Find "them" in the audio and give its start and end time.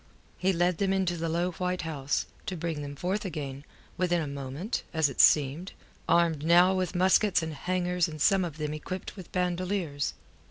0.79-0.91, 2.81-2.95, 8.57-8.73